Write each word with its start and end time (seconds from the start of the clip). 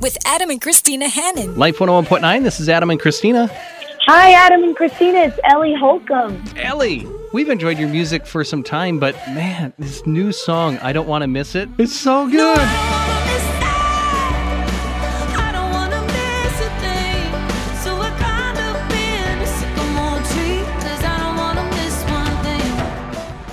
with 0.00 0.16
Adam 0.26 0.50
and 0.50 0.60
Christina 0.60 1.08
Hannon. 1.08 1.56
Life 1.56 1.78
101.9, 1.78 2.42
this 2.42 2.60
is 2.60 2.68
Adam 2.68 2.90
and 2.90 3.00
Christina. 3.00 3.50
Hi, 4.06 4.32
Adam 4.32 4.62
and 4.62 4.76
Christina. 4.76 5.18
It's 5.18 5.38
Ellie 5.44 5.74
Holcomb. 5.74 6.42
Ellie, 6.56 7.06
we've 7.32 7.50
enjoyed 7.50 7.78
your 7.78 7.88
music 7.88 8.26
for 8.26 8.44
some 8.44 8.62
time, 8.62 8.98
but 8.98 9.14
man, 9.28 9.72
this 9.78 10.06
new 10.06 10.32
song, 10.32 10.78
I 10.78 10.92
Don't 10.92 11.08
Want 11.08 11.22
to 11.22 11.28
Miss 11.28 11.54
It, 11.54 11.68
it's 11.78 11.94
so 11.94 12.28
good. 12.30 12.58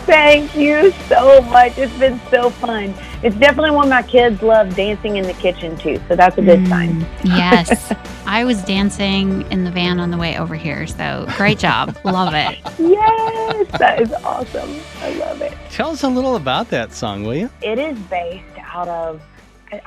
Thank 0.05 0.55
you 0.55 0.91
so 1.09 1.41
much. 1.41 1.77
It's 1.79 1.97
been 1.97 2.19
so 2.29 2.51
fun. 2.51 2.93
It's 3.25 3.35
definitely 3.37 3.71
one 3.71 3.89
my 3.89 4.03
kids 4.03 4.43
love 4.43 4.75
dancing 4.75 5.15
in 5.15 5.25
the 5.25 5.33
kitchen 5.33 5.75
too, 5.79 5.99
so 6.07 6.15
that's 6.15 6.37
a 6.37 6.43
good 6.43 6.59
Mm, 6.59 6.69
sign. 6.69 7.07
yes. 7.23 7.91
I 8.27 8.43
was 8.43 8.61
dancing 8.61 9.41
in 9.51 9.63
the 9.63 9.71
van 9.71 9.99
on 9.99 10.11
the 10.11 10.17
way 10.17 10.37
over 10.37 10.53
here, 10.53 10.85
so 10.85 11.25
great 11.35 11.57
job. 11.57 11.97
Love 12.05 12.35
it. 12.35 12.59
Yes, 12.77 13.67
that 13.79 13.99
is 13.99 14.13
awesome. 14.23 14.79
I 14.99 15.09
love 15.13 15.41
it. 15.41 15.57
Tell 15.71 15.89
us 15.89 16.03
a 16.03 16.07
little 16.07 16.35
about 16.35 16.69
that 16.69 16.93
song, 16.93 17.23
will 17.23 17.33
you? 17.33 17.49
It 17.63 17.79
is 17.79 17.97
based 18.11 18.45
out 18.59 18.87
of 18.89 19.19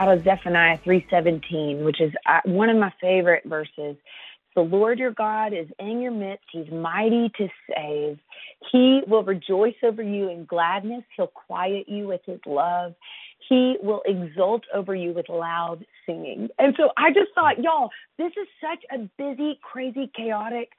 out 0.00 0.08
of 0.18 0.24
Zephaniah 0.24 0.78
3:17, 0.78 1.84
which 1.84 2.00
is 2.00 2.12
uh, 2.26 2.40
one 2.44 2.70
of 2.70 2.76
my 2.76 2.92
favorite 3.00 3.44
verses. 3.44 3.94
The 4.56 4.62
Lord 4.62 4.98
your 4.98 5.12
God 5.12 5.52
is 5.52 5.68
in 5.78 6.00
your 6.00 6.10
midst. 6.10 6.46
He's 6.50 6.68
mighty 6.72 7.30
to 7.38 7.48
save. 7.72 8.18
He 8.72 9.02
will 9.06 9.22
rejoice 9.22 9.76
over 9.84 10.02
you 10.02 10.28
in 10.28 10.44
gladness. 10.44 11.04
He'll 11.16 11.28
quiet 11.28 11.88
you 11.88 12.08
with 12.08 12.22
his 12.26 12.40
love. 12.44 12.94
He 13.48 13.76
will 13.82 14.02
exult 14.04 14.64
over 14.74 14.94
you 14.94 15.12
with 15.12 15.28
loud 15.28 15.84
singing. 16.04 16.48
And 16.58 16.74
so 16.76 16.90
I 16.96 17.10
just 17.10 17.32
thought, 17.34 17.62
y'all, 17.62 17.90
this 18.18 18.32
is 18.32 18.46
such 18.60 18.84
a 18.92 19.08
busy, 19.16 19.58
crazy, 19.62 20.10
chaotic 20.14 20.70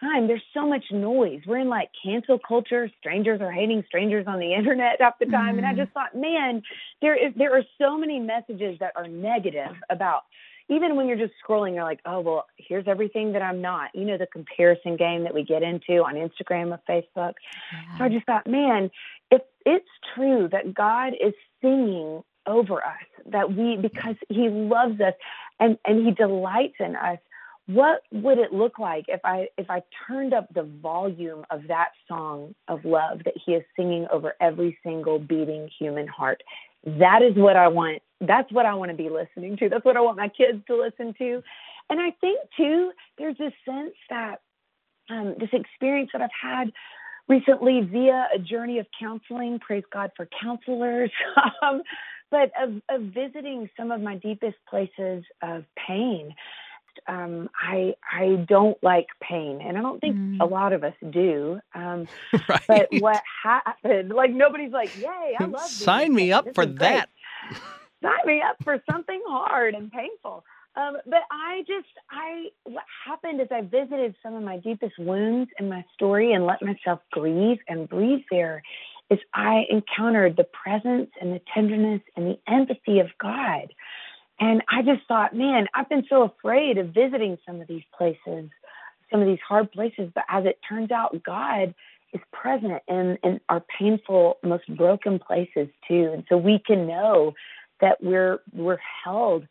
time. 0.00 0.26
There's 0.26 0.42
so 0.54 0.66
much 0.66 0.84
noise. 0.90 1.40
We're 1.46 1.58
in 1.58 1.68
like 1.68 1.90
cancel 2.02 2.38
culture. 2.38 2.90
Strangers 2.98 3.40
are 3.40 3.52
hating 3.52 3.84
strangers 3.86 4.26
on 4.26 4.38
the 4.38 4.54
internet 4.54 5.00
half 5.00 5.18
the 5.18 5.26
time. 5.26 5.58
And 5.58 5.66
I 5.66 5.70
mm-hmm. 5.70 5.80
just 5.80 5.92
thought, 5.92 6.14
man, 6.14 6.62
there 7.02 7.14
is 7.14 7.32
there 7.36 7.56
are 7.56 7.64
so 7.78 7.98
many 7.98 8.20
messages 8.20 8.78
that 8.80 8.92
are 8.96 9.08
negative 9.08 9.74
about 9.90 10.22
even 10.70 10.96
when 10.96 11.08
you're 11.08 11.16
just 11.16 11.32
scrolling, 11.42 11.74
you're 11.74 11.84
like, 11.84 12.00
oh 12.04 12.20
well, 12.20 12.46
here's 12.56 12.86
everything 12.86 13.32
that 13.32 13.42
I'm 13.42 13.60
not. 13.60 13.90
You 13.94 14.04
know, 14.04 14.18
the 14.18 14.26
comparison 14.26 14.96
game 14.96 15.24
that 15.24 15.34
we 15.34 15.42
get 15.42 15.62
into 15.62 16.04
on 16.04 16.14
Instagram 16.14 16.70
or 16.72 16.80
Facebook. 16.88 17.34
So 17.96 18.04
I 18.04 18.08
just 18.08 18.26
thought, 18.26 18.46
man, 18.46 18.90
it's 19.68 19.88
true 20.14 20.48
that 20.50 20.72
God 20.72 21.12
is 21.20 21.34
singing 21.60 22.22
over 22.46 22.82
us, 22.82 23.06
that 23.26 23.54
we 23.54 23.76
because 23.76 24.16
He 24.30 24.48
loves 24.48 24.98
us 25.00 25.12
and 25.60 25.78
and 25.84 26.06
He 26.06 26.12
delights 26.12 26.76
in 26.80 26.96
us, 26.96 27.18
what 27.66 28.00
would 28.10 28.38
it 28.38 28.52
look 28.52 28.78
like 28.78 29.04
if 29.08 29.20
I 29.24 29.48
if 29.58 29.68
I 29.68 29.82
turned 30.06 30.32
up 30.32 30.52
the 30.54 30.62
volume 30.62 31.44
of 31.50 31.68
that 31.68 31.90
song 32.08 32.54
of 32.66 32.86
love 32.86 33.24
that 33.24 33.34
He 33.44 33.52
is 33.52 33.64
singing 33.76 34.06
over 34.10 34.34
every 34.40 34.78
single 34.82 35.18
beating 35.18 35.68
human 35.78 36.08
heart? 36.08 36.42
That 36.86 37.20
is 37.22 37.36
what 37.36 37.56
I 37.56 37.68
want. 37.68 38.00
That's 38.22 38.50
what 38.50 38.64
I 38.64 38.74
want 38.74 38.90
to 38.90 38.96
be 38.96 39.10
listening 39.10 39.58
to. 39.58 39.68
That's 39.68 39.84
what 39.84 39.98
I 39.98 40.00
want 40.00 40.16
my 40.16 40.28
kids 40.28 40.64
to 40.68 40.76
listen 40.76 41.14
to. 41.18 41.42
And 41.90 42.00
I 42.00 42.12
think 42.22 42.40
too, 42.56 42.92
there's 43.18 43.36
this 43.36 43.52
sense 43.66 43.94
that 44.08 44.40
um, 45.10 45.34
this 45.38 45.50
experience 45.52 46.10
that 46.12 46.22
I've 46.22 46.30
had 46.40 46.72
recently 47.28 47.80
via 47.82 48.26
a 48.34 48.38
journey 48.38 48.78
of 48.78 48.86
counseling. 48.98 49.58
Praise 49.60 49.84
God 49.92 50.10
for 50.16 50.28
counselors. 50.42 51.10
um, 51.62 51.82
but 52.30 52.50
of, 52.60 52.74
of 52.90 53.02
visiting 53.12 53.68
some 53.76 53.90
of 53.90 54.00
my 54.00 54.16
deepest 54.16 54.56
places 54.68 55.24
of 55.42 55.64
pain. 55.86 56.34
Um, 57.06 57.48
I 57.54 57.94
I 58.12 58.44
don't 58.48 58.76
like 58.82 59.06
pain, 59.22 59.60
and 59.64 59.78
I 59.78 59.82
don't 59.82 60.00
think 60.00 60.16
Mm. 60.16 60.40
a 60.40 60.44
lot 60.46 60.72
of 60.72 60.82
us 60.82 60.94
do. 61.10 61.60
Um, 61.74 62.08
right. 62.48 62.60
but 62.66 62.92
what 62.92 63.22
happened? 63.44 64.10
Like 64.10 64.30
nobody's 64.32 64.72
like, 64.72 64.92
"Yay, 64.96 65.36
I 65.38 65.44
love." 65.46 65.70
Sign 65.70 66.12
me 66.14 66.32
up 66.32 66.46
This 66.46 66.54
for 66.54 66.66
that. 66.66 67.08
sign 68.02 68.26
me 68.26 68.42
up 68.42 68.56
for 68.64 68.82
something 68.90 69.22
hard 69.28 69.74
and 69.74 69.90
painful. 69.92 70.44
Um, 70.78 70.96
but 71.06 71.22
I 71.30 71.64
just, 71.66 71.88
I, 72.08 72.50
what 72.62 72.84
happened 73.04 73.40
is 73.40 73.48
I 73.50 73.62
visited 73.62 74.14
some 74.22 74.34
of 74.34 74.44
my 74.44 74.58
deepest 74.58 74.96
wounds 74.96 75.50
in 75.58 75.68
my 75.68 75.84
story 75.94 76.32
and 76.32 76.46
let 76.46 76.62
myself 76.62 77.00
grieve 77.10 77.58
and 77.66 77.88
breathe 77.88 78.22
there. 78.30 78.62
Is 79.10 79.18
I 79.34 79.64
encountered 79.70 80.36
the 80.36 80.44
presence 80.44 81.10
and 81.20 81.32
the 81.32 81.40
tenderness 81.52 82.02
and 82.14 82.26
the 82.26 82.38
empathy 82.46 83.00
of 83.00 83.08
God. 83.20 83.72
And 84.38 84.62
I 84.70 84.82
just 84.82 85.06
thought, 85.08 85.34
man, 85.34 85.66
I've 85.74 85.88
been 85.88 86.04
so 86.08 86.22
afraid 86.22 86.78
of 86.78 86.88
visiting 86.94 87.38
some 87.44 87.60
of 87.60 87.66
these 87.66 87.82
places, 87.96 88.50
some 89.10 89.20
of 89.20 89.26
these 89.26 89.40
hard 89.48 89.72
places. 89.72 90.12
But 90.14 90.24
as 90.28 90.44
it 90.44 90.60
turns 90.68 90.92
out, 90.92 91.24
God 91.24 91.74
is 92.12 92.20
present 92.32 92.82
in, 92.86 93.18
in 93.24 93.40
our 93.48 93.64
painful, 93.78 94.36
most 94.44 94.68
broken 94.76 95.18
places 95.18 95.68
too. 95.88 96.10
And 96.12 96.24
so 96.28 96.36
we 96.36 96.60
can 96.64 96.86
know 96.86 97.32
that 97.80 98.02
we're 98.02 98.40
we're 98.52 98.78
held 99.04 99.46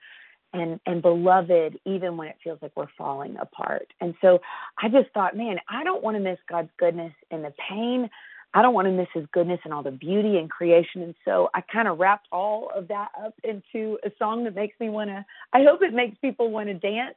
and 0.53 0.79
and 0.85 1.01
beloved 1.01 1.79
even 1.85 2.17
when 2.17 2.27
it 2.29 2.37
feels 2.43 2.59
like 2.61 2.71
we're 2.75 2.87
falling 2.97 3.35
apart. 3.39 3.87
And 4.01 4.15
so 4.21 4.39
I 4.81 4.89
just 4.89 5.09
thought, 5.13 5.35
man, 5.35 5.57
I 5.69 5.83
don't 5.83 6.03
want 6.03 6.15
to 6.17 6.21
miss 6.21 6.39
God's 6.49 6.69
goodness 6.77 7.13
in 7.31 7.41
the 7.41 7.53
pain. 7.69 8.09
I 8.53 8.61
don't 8.61 8.73
want 8.73 8.87
to 8.87 8.91
miss 8.93 9.09
his 9.13 9.25
goodness 9.33 9.59
and 9.65 9.73
all 9.73 9.83
the 9.83 9.91
beauty 9.91 10.37
and 10.37 10.49
creation. 10.49 11.01
And 11.03 11.13
so 11.25 11.49
I 11.53 11.61
kind 11.61 11.87
of 11.87 11.99
wrapped 11.99 12.27
all 12.31 12.71
of 12.73 12.87
that 12.87 13.09
up 13.23 13.33
into 13.43 13.99
a 14.05 14.11
song 14.17 14.45
that 14.45 14.55
makes 14.55 14.79
me 14.79 14.89
want 14.89 15.09
to, 15.09 15.25
I 15.53 15.63
hope 15.63 15.81
it 15.83 15.93
makes 15.93 16.17
people 16.19 16.49
want 16.49 16.67
to 16.69 16.73
dance 16.73 17.15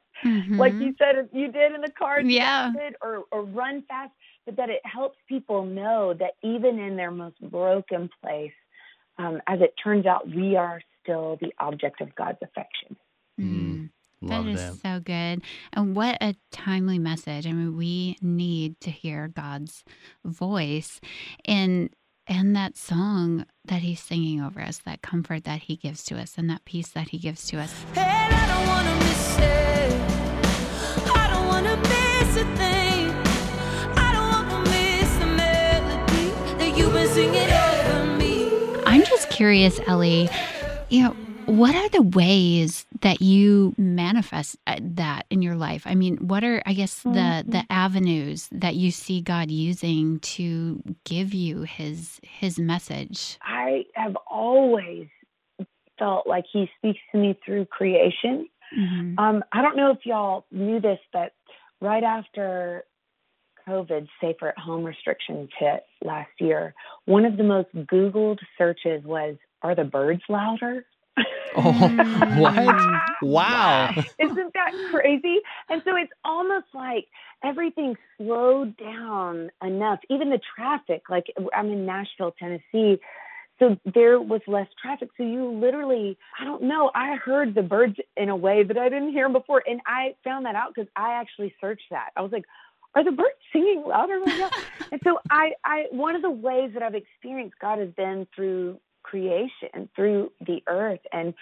like 0.57 0.75
Mhm. 0.75 0.81
you 0.81 0.95
said 0.99 1.29
you 1.31 1.51
did 1.51 1.73
in 1.73 1.81
the 1.81 1.89
car 1.91 2.19
Yeah. 2.19 2.71
or, 3.01 3.23
or 3.31 3.43
run 3.43 3.81
fast, 3.83 4.11
but 4.45 4.57
that 4.57 4.69
it 4.69 4.85
helps 4.85 5.17
people 5.27 5.63
know 5.63 6.13
that 6.13 6.31
even 6.43 6.77
in 6.79 6.95
their 6.97 7.11
most 7.11 7.39
broken 7.49 8.09
place, 8.21 8.53
um, 9.17 9.41
as 9.47 9.61
it 9.61 9.73
turns 9.81 10.05
out, 10.05 10.27
we 10.29 10.55
are 10.57 10.81
still 11.01 11.37
the 11.41 11.53
object 11.59 12.01
of 12.01 12.13
God's 12.15 12.39
affection. 12.41 12.95
Mm. 13.41 13.89
Love 14.23 14.45
that 14.45 14.51
is 14.51 14.59
that. 14.59 14.81
so 14.81 14.99
good. 14.99 15.41
And 15.73 15.95
what 15.95 16.17
a 16.21 16.35
timely 16.51 16.99
message. 16.99 17.47
I 17.47 17.51
mean, 17.53 17.75
we 17.75 18.17
need 18.21 18.79
to 18.81 18.91
hear 18.91 19.27
God's 19.27 19.83
voice 20.23 21.01
and 21.45 21.89
and 22.27 22.55
that 22.55 22.77
song 22.77 23.45
that 23.65 23.81
he's 23.81 23.99
singing 23.99 24.41
over 24.41 24.61
us, 24.61 24.77
that 24.85 25.01
comfort 25.01 25.43
that 25.45 25.63
he 25.63 25.75
gives 25.75 26.03
to 26.05 26.17
us 26.19 26.35
and 26.37 26.49
that 26.49 26.63
peace 26.65 26.89
that 26.89 27.09
he 27.09 27.17
gives 27.17 27.47
to 27.47 27.59
us. 27.59 27.73
And 27.95 28.33
I 28.33 28.47
don't 28.47 28.67
wanna 28.67 28.95
miss 28.99 29.37
it. 29.39 29.91
I 31.17 31.29
don't 31.33 31.47
wanna 31.47 31.75
miss 31.77 32.37
a 32.37 32.45
thing. 32.55 33.09
I 33.97 34.13
don't 34.13 34.29
wanna 34.29 34.69
miss 34.69 35.17
the 35.17 35.25
melody 35.25 36.29
that 36.57 36.77
you've 36.77 36.93
been 36.93 37.09
singing 37.09 37.49
over 37.51 38.17
me. 38.17 38.83
I'm 38.85 39.03
just 39.03 39.29
curious, 39.31 39.79
Ellie, 39.87 40.29
you 40.89 41.03
know, 41.03 41.15
what 41.51 41.75
are 41.75 41.89
the 41.89 42.01
ways 42.01 42.85
that 43.01 43.21
you 43.21 43.75
manifest 43.77 44.55
uh, 44.67 44.77
that 44.79 45.25
in 45.29 45.41
your 45.41 45.55
life? 45.55 45.83
I 45.85 45.95
mean, 45.95 46.15
what 46.17 46.43
are 46.43 46.61
I 46.65 46.73
guess 46.73 47.01
the 47.03 47.43
the 47.45 47.63
avenues 47.69 48.47
that 48.51 48.75
you 48.75 48.91
see 48.91 49.21
God 49.21 49.51
using 49.51 50.19
to 50.19 50.81
give 51.03 51.33
you 51.33 51.63
his 51.63 52.19
his 52.23 52.57
message? 52.57 53.37
I 53.41 53.85
have 53.95 54.15
always 54.29 55.07
felt 55.99 56.25
like 56.25 56.45
He 56.51 56.69
speaks 56.77 56.99
to 57.11 57.17
me 57.17 57.37
through 57.45 57.65
creation. 57.65 58.47
Mhm. 58.77 59.19
Um, 59.19 59.43
I 59.51 59.61
don't 59.61 59.75
know 59.75 59.91
if 59.91 60.05
y'all 60.05 60.45
knew 60.51 60.79
this, 60.79 60.99
but 61.11 61.33
right 61.81 62.03
after 62.03 62.85
COVID 63.67 64.07
safer 64.21 64.49
at 64.49 64.57
home 64.57 64.83
restrictions 64.83 65.49
hit 65.59 65.83
last 66.03 66.31
year, 66.39 66.73
one 67.05 67.25
of 67.25 67.37
the 67.37 67.43
most 67.43 67.69
Googled 67.75 68.39
searches 68.57 69.03
was, 69.03 69.35
Are 69.61 69.75
the 69.75 69.83
birds 69.83 70.23
louder? 70.29 70.85
Oh, 71.55 71.71
what? 72.37 73.01
Wow. 73.21 73.89
Isn't 74.19 74.53
that 74.53 74.71
crazy? 74.91 75.39
And 75.69 75.81
so 75.83 75.95
it's 75.95 76.11
almost 76.23 76.67
like 76.73 77.07
everything 77.43 77.95
slowed 78.17 78.77
down 78.77 79.51
enough, 79.63 79.99
even 80.09 80.29
the 80.29 80.39
traffic. 80.55 81.03
Like 81.09 81.25
I'm 81.55 81.67
in 81.71 81.85
Nashville, 81.85 82.33
Tennessee. 82.37 82.99
So 83.59 83.77
there 83.93 84.19
was 84.19 84.41
less 84.47 84.67
traffic. 84.81 85.09
So 85.17 85.23
you 85.23 85.51
literally, 85.51 86.17
I 86.39 86.45
don't 86.45 86.63
know, 86.63 86.89
I 86.95 87.15
heard 87.15 87.53
the 87.53 87.61
birds 87.61 87.95
in 88.17 88.29
a 88.29 88.35
way 88.35 88.63
that 88.63 88.77
I 88.77 88.89
didn't 88.89 89.11
hear 89.11 89.29
before. 89.29 89.63
And 89.67 89.81
I 89.85 90.15
found 90.23 90.45
that 90.45 90.55
out 90.55 90.73
because 90.73 90.89
I 90.95 91.13
actually 91.19 91.53
searched 91.61 91.85
that. 91.91 92.09
I 92.15 92.21
was 92.21 92.31
like, 92.31 92.45
are 92.95 93.03
the 93.03 93.11
birds 93.11 93.29
singing 93.53 93.83
louder 93.85 94.19
right 94.19 94.39
now? 94.39 94.49
and 94.91 95.01
so 95.03 95.19
I, 95.29 95.51
I, 95.63 95.85
one 95.91 96.15
of 96.15 96.21
the 96.21 96.31
ways 96.31 96.71
that 96.73 96.81
I've 96.81 96.95
experienced 96.95 97.55
God 97.61 97.79
has 97.79 97.89
been 97.91 98.27
through 98.35 98.79
creation, 99.03 99.89
through 99.95 100.31
the 100.45 100.61
earth. 100.67 101.01
And 101.11 101.33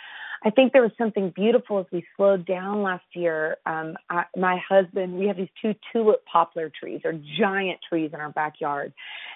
I 0.43 0.49
think 0.49 0.73
there 0.73 0.81
was 0.81 0.91
something 0.97 1.31
beautiful 1.35 1.79
as 1.79 1.85
we 1.91 2.05
slowed 2.15 2.45
down 2.45 2.81
last 2.81 3.05
year. 3.13 3.57
Um, 3.65 3.97
I, 4.09 4.25
my 4.37 4.57
husband, 4.67 5.17
we 5.19 5.27
have 5.27 5.37
these 5.37 5.49
two 5.61 5.75
tulip 5.91 6.25
poplar 6.25 6.71
trees, 6.77 7.01
or 7.03 7.13
giant 7.37 7.79
trees 7.87 8.11
in 8.13 8.19
our 8.19 8.31
backyard. 8.31 8.93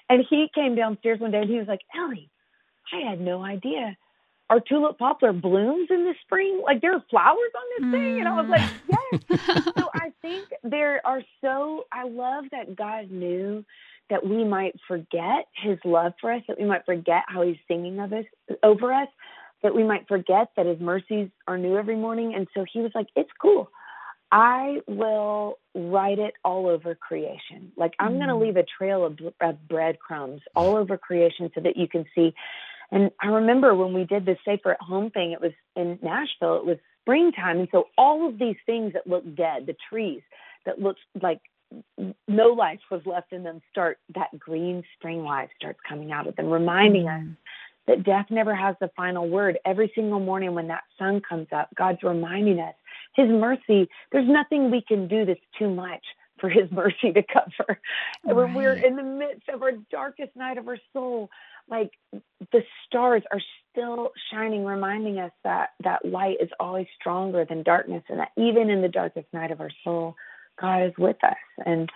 And 0.08 0.24
he 0.28 0.48
came 0.54 0.74
downstairs 0.74 1.20
one 1.20 1.30
day 1.30 1.42
and 1.42 1.50
he 1.50 1.58
was 1.58 1.68
like, 1.68 1.82
Ellie, 1.96 2.30
I 2.92 3.08
had 3.10 3.20
no 3.20 3.44
idea 3.44 3.96
our 4.50 4.60
tulip 4.60 4.98
poplar 4.98 5.32
blooms 5.32 5.88
in 5.90 6.04
the 6.04 6.14
spring. 6.22 6.60
Like 6.62 6.80
there 6.80 6.94
are 6.94 7.04
flowers 7.10 7.38
on 7.56 7.90
this 7.90 7.92
thing. 7.92 8.20
And 8.20 8.28
I 8.28 8.40
was 8.40 8.48
like, 8.48 8.70
yes. 8.88 9.64
so 9.76 9.88
I 9.94 10.12
think 10.20 10.48
there 10.62 11.04
are 11.06 11.22
so, 11.40 11.84
I 11.92 12.06
love 12.06 12.44
that 12.52 12.76
God 12.76 13.10
knew 13.10 13.64
that 14.10 14.26
we 14.26 14.44
might 14.44 14.74
forget 14.86 15.46
his 15.54 15.78
love 15.84 16.12
for 16.20 16.32
us, 16.32 16.42
that 16.48 16.58
we 16.58 16.66
might 16.66 16.84
forget 16.84 17.22
how 17.26 17.42
he's 17.42 17.56
singing 17.68 18.00
of 18.00 18.12
us 18.12 18.24
over 18.62 18.92
us, 18.92 19.08
that 19.62 19.74
we 19.74 19.82
might 19.82 20.06
forget 20.08 20.48
that 20.56 20.66
his 20.66 20.78
mercies 20.78 21.28
are 21.48 21.56
new 21.56 21.76
every 21.76 21.96
morning. 21.96 22.34
And 22.34 22.46
so 22.54 22.64
he 22.70 22.80
was 22.80 22.92
like, 22.94 23.06
it's 23.16 23.30
cool. 23.40 23.70
I 24.30 24.78
will 24.86 25.58
write 25.74 26.18
it 26.18 26.34
all 26.44 26.66
over 26.66 26.94
creation. 26.94 27.72
Like 27.76 27.94
I'm 27.98 28.16
going 28.16 28.28
to 28.28 28.34
mm. 28.34 28.42
leave 28.42 28.56
a 28.56 28.64
trail 28.64 29.04
of, 29.04 29.18
of 29.40 29.68
breadcrumbs 29.68 30.42
all 30.54 30.76
over 30.76 30.98
creation 30.98 31.50
so 31.54 31.60
that 31.60 31.76
you 31.76 31.88
can 31.88 32.04
see. 32.14 32.34
And 32.90 33.10
I 33.20 33.28
remember 33.28 33.74
when 33.74 33.94
we 33.94 34.04
did 34.04 34.26
the 34.26 34.36
Safer 34.44 34.72
at 34.72 34.80
Home 34.80 35.10
thing, 35.10 35.32
it 35.32 35.40
was 35.40 35.52
in 35.76 35.98
Nashville, 36.02 36.56
it 36.56 36.66
was 36.66 36.78
springtime. 37.02 37.60
And 37.60 37.68
so 37.70 37.88
all 37.96 38.28
of 38.28 38.38
these 38.38 38.56
things 38.66 38.92
that 38.94 39.06
looked 39.06 39.34
dead, 39.34 39.66
the 39.66 39.76
trees 39.88 40.22
that 40.66 40.80
looked 40.80 41.00
like 41.22 41.40
no 42.28 42.48
life 42.48 42.80
was 42.90 43.02
left 43.06 43.32
in 43.32 43.42
them, 43.42 43.60
start 43.70 43.98
that 44.14 44.38
green 44.38 44.82
spring 44.96 45.24
life 45.24 45.50
starts 45.58 45.78
coming 45.88 46.12
out 46.12 46.26
of 46.26 46.36
them, 46.36 46.46
reminding 46.46 47.08
us 47.08 47.22
mm. 47.22 47.36
that 47.86 48.04
death 48.04 48.26
never 48.30 48.54
has 48.54 48.76
the 48.80 48.90
final 48.96 49.28
word. 49.28 49.58
Every 49.64 49.90
single 49.94 50.20
morning 50.20 50.54
when 50.54 50.68
that 50.68 50.84
sun 50.98 51.20
comes 51.26 51.48
up, 51.52 51.68
God's 51.76 52.02
reminding 52.02 52.60
us 52.60 52.74
His 53.14 53.28
mercy, 53.28 53.88
there's 54.12 54.28
nothing 54.28 54.70
we 54.70 54.82
can 54.82 55.08
do 55.08 55.24
that's 55.24 55.40
too 55.58 55.70
much 55.72 56.04
for 56.38 56.48
His 56.48 56.68
mercy 56.70 57.12
to 57.12 57.22
cover. 57.22 57.80
And 58.24 58.36
when 58.36 58.54
we're 58.54 58.74
in 58.74 58.96
the 58.96 59.02
midst 59.02 59.48
of 59.48 59.62
our 59.62 59.72
darkest 59.90 60.34
night 60.36 60.58
of 60.58 60.68
our 60.68 60.78
soul, 60.92 61.30
like 61.68 61.90
the 62.52 62.62
stars 62.86 63.22
are 63.32 63.40
still 63.70 64.10
shining, 64.30 64.64
reminding 64.64 65.18
us 65.18 65.32
that 65.44 65.70
that 65.82 66.04
light 66.04 66.36
is 66.40 66.50
always 66.60 66.86
stronger 67.00 67.44
than 67.44 67.62
darkness, 67.62 68.02
and 68.08 68.18
that 68.18 68.32
even 68.36 68.70
in 68.70 68.82
the 68.82 68.88
darkest 68.88 69.26
night 69.32 69.50
of 69.50 69.60
our 69.60 69.70
soul, 69.82 70.14
God 70.60 70.86
is 70.86 70.92
with 70.98 71.22
us. 71.24 71.36
And 71.64 71.90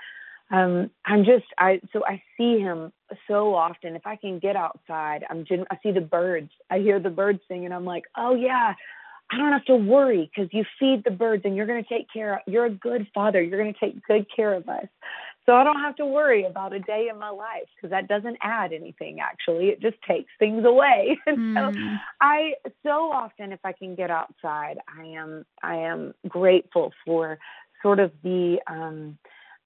um, 0.50 0.90
I'm 1.05 1.25
just 1.25 1.44
I 1.58 1.81
so 1.93 2.02
I 2.06 2.22
see 2.37 2.58
him 2.58 2.93
so 3.26 3.55
often. 3.55 3.96
If 3.96 4.06
I 4.06 4.16
can 4.16 4.38
get 4.38 4.56
outside, 4.56 5.25
I'm 5.28 5.44
I 5.70 5.78
see 5.82 5.93
the 5.93 6.00
birds. 6.00 6.50
I 6.70 6.78
hear 6.78 7.00
the 7.00 7.10
birds 7.10 7.40
sing, 7.49 7.64
and 7.64 7.75
I'm 7.75 7.84
like, 7.84 8.05
oh 8.16 8.34
yeah, 8.34 8.72
I 9.31 9.37
don't 9.37 9.52
have 9.52 9.66
to 9.66 9.76
worry 9.76 10.31
because 10.34 10.49
you 10.52 10.64
feed 10.78 11.05
the 11.05 11.10
birds, 11.10 11.43
and 11.44 11.55
you're 11.55 11.66
going 11.66 11.82
to 11.82 11.88
take 11.88 12.06
care. 12.10 12.37
of 12.37 12.40
You're 12.46 12.64
a 12.64 12.70
good 12.70 13.06
father. 13.14 13.43
You're 13.43 13.60
going 13.60 13.75
to 13.75 13.81
take 13.81 14.02
good 14.06 14.26
care 14.34 14.55
of 14.55 14.69
us. 14.69 14.87
So 15.44 15.54
I 15.54 15.64
don't 15.64 15.81
have 15.81 15.96
to 15.96 16.04
worry 16.04 16.44
about 16.44 16.75
a 16.75 16.78
day 16.78 17.08
in 17.11 17.19
my 17.19 17.31
life 17.31 17.69
because 17.75 17.90
that 17.90 18.06
doesn't 18.06 18.37
add 18.43 18.75
anything. 18.75 19.19
Actually, 19.20 19.69
it 19.69 19.81
just 19.81 19.96
takes 20.06 20.31
things 20.38 20.64
away. 20.64 21.19
And 21.26 21.38
so 21.54 21.70
Mm. 21.70 22.00
I 22.20 22.52
so 22.82 23.11
often, 23.12 23.52
if 23.52 23.61
I 23.64 23.72
can 23.72 23.94
get 23.94 24.11
outside, 24.11 24.78
I 24.88 25.04
am 25.04 25.44
I 25.62 25.76
am 25.76 26.14
grateful 26.26 26.93
for 27.04 27.38
sort 27.82 28.00
of 28.00 28.12
the 28.22 28.58
um, 28.66 29.19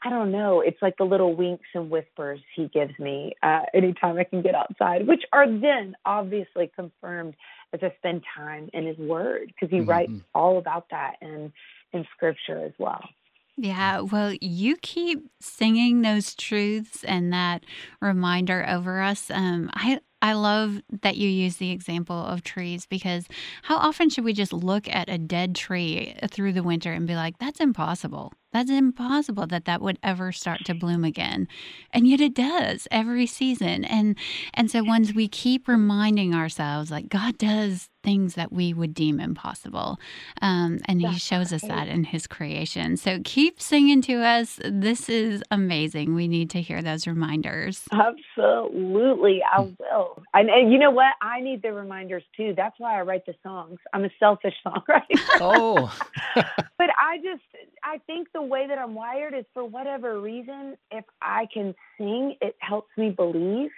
I 0.05 0.11
don't 0.11 0.33
know. 0.33 0.61
It's 0.61 0.83
like 0.83 0.97
the 0.97 1.05
little 1.05 1.37
winks 1.37 1.69
and 1.75 1.89
whispers 1.89 2.41
he 2.57 2.67
gives 2.69 2.99
me 2.99 3.35
uh, 3.43 3.63
anytime 3.73 4.19
I 4.19 4.25
can 4.25 4.43
get 4.43 4.55
outside, 4.55 5.07
which 5.07 5.23
are 5.33 5.47
then 5.47 5.95
obviously 6.05 6.73
confirmed 6.75 7.37
as 7.73 7.81
I 7.83 7.95
spend 7.99 8.25
time 8.37 8.69
in 8.73 8.85
his 8.87 8.99
word 8.99 9.49
because 9.55 9.71
he 9.71 9.81
Mhm. 9.81 9.87
writes 9.87 10.13
all 10.35 10.59
about 10.59 10.87
that 10.91 11.17
in 11.23 11.53
in 11.93 12.07
scripture 12.17 12.65
as 12.65 12.73
well. 12.79 13.09
Yeah, 13.57 14.01
well, 14.01 14.33
you 14.41 14.77
keep 14.79 15.31
singing 15.41 16.01
those 16.03 16.35
truths 16.35 17.05
and 17.05 17.33
that 17.33 17.65
reminder 18.01 18.67
over 18.67 19.01
us. 19.03 19.31
Um, 19.31 19.71
I 19.75 20.01
I 20.23 20.35
love 20.35 20.81
that 21.03 21.17
you 21.17 21.29
use 21.29 21.57
the 21.57 21.73
example 21.73 22.17
of 22.17 22.45
trees 22.45 22.87
because 22.87 23.27
how 23.63 23.77
often 23.77 24.09
should 24.09 24.25
we 24.25 24.33
just 24.33 24.53
look 24.53 24.89
at 24.89 25.11
a 25.11 25.19
dead 25.19 25.57
tree 25.57 26.15
through 26.31 26.53
the 26.55 26.63
winter 26.63 26.93
and 26.93 27.07
be 27.09 27.17
like, 27.17 27.39
"That's 27.39 27.61
impossible. 27.61 28.33
That's 28.53 28.71
impossible 28.71 29.47
that 29.49 29.65
that 29.67 29.83
would 29.83 29.99
ever 30.03 30.33
start 30.33 30.65
to 30.67 30.75
bloom 30.75 31.05
again," 31.05 31.49
and 31.93 32.07
yet 32.09 32.21
it 32.21 32.35
does 32.35 32.89
every 32.91 33.27
season. 33.27 33.85
And 33.85 34.17
and 34.55 34.71
so 34.71 34.85
once 34.85 35.13
we 35.13 35.29
keep 35.29 35.69
reminding 35.69 36.35
ourselves, 36.35 36.91
like 36.91 37.09
God 37.09 37.37
does 37.39 37.89
things 38.03 38.35
that 38.35 38.53
we 38.53 38.73
would 38.73 38.95
deem 38.95 39.21
impossible, 39.21 39.99
um, 40.41 40.79
and 40.87 41.01
He 41.01 41.07
That's 41.07 41.23
shows 41.23 41.53
us 41.53 41.63
right. 41.63 41.71
that 41.71 41.89
in 41.89 42.05
His 42.05 42.27
creation. 42.27 42.97
So 42.97 43.21
keep 43.25 43.61
singing 43.61 44.03
to 44.03 44.23
us. 44.23 44.59
This 44.65 45.09
is 45.09 45.43
amazing. 45.51 46.15
We 46.15 46.29
need 46.29 46.51
to 46.51 46.61
hear 46.61 46.83
those 46.83 47.07
reminders. 47.07 47.85
Absolutely, 47.93 49.43
I 49.43 49.61
will. 49.61 50.23
And, 50.35 50.49
and 50.51 50.73
you 50.73 50.79
know 50.79 50.91
what? 50.91 51.15
I 51.21 51.41
need 51.41 51.63
the 51.63 51.73
reminders 51.73 52.23
too. 52.37 52.55
That's 52.57 52.79
why 52.79 52.99
I 52.99 53.03
write 53.03 53.27
the 53.27 53.35
songs. 53.43 53.79
I'm 53.93 54.05
a 54.05 54.11
selfish 54.19 54.55
songwriter. 54.67 55.03
Oh, 55.41 55.97
but 56.35 56.89
I 56.99 57.19
just 57.19 57.43
I 57.85 57.99
think 58.07 58.29
the 58.33 58.43
way 58.43 58.67
that 58.69 58.79
I'm 58.79 58.95
wired 58.95 59.35
is 59.35 59.45
for 59.55 59.65
whatever 59.65 60.21
reason, 60.21 60.77
if 60.91 61.05
I 61.21 61.47
can 61.53 61.75
sing, 61.99 62.37
it 62.41 62.57
helps 62.61 62.91
me 62.97 63.11
believe. 63.11 63.71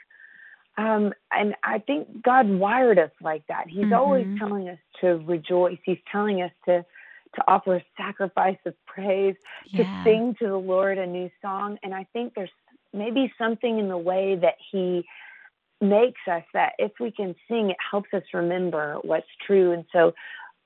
Um, 0.76 1.12
and 1.30 1.54
I 1.62 1.78
think 1.78 2.22
God 2.22 2.48
wired 2.48 2.98
us 2.98 3.10
like 3.20 3.46
that. 3.48 3.68
He's 3.68 3.92
always 3.92 4.26
Mhm. 4.26 4.38
telling 4.38 4.68
us 4.68 4.78
to 5.00 5.16
rejoice. 5.24 5.78
He's 5.84 5.98
telling 6.10 6.42
us 6.42 6.52
to 6.66 6.84
to 7.36 7.44
offer 7.48 7.76
a 7.76 7.84
sacrifice 7.96 8.58
of 8.64 8.74
praise, 8.86 9.34
to 9.74 9.84
Yeah. 9.84 10.04
sing 10.04 10.36
to 10.38 10.46
the 10.46 10.56
Lord 10.56 10.98
a 10.98 11.06
new 11.06 11.28
song. 11.42 11.78
And 11.82 11.92
I 11.92 12.06
think 12.12 12.32
there's 12.34 12.50
maybe 12.92 13.32
something 13.36 13.78
in 13.78 13.88
the 13.88 13.98
way 13.98 14.36
that 14.36 14.54
He 14.70 15.04
makes 15.80 16.20
us 16.30 16.44
that 16.54 16.74
if 16.78 16.92
we 17.00 17.10
can 17.10 17.34
sing, 17.48 17.70
it 17.70 17.76
helps 17.90 18.08
us 18.14 18.22
remember 18.32 18.98
what's 19.02 19.26
true. 19.46 19.72
And 19.72 19.84
so 19.92 20.14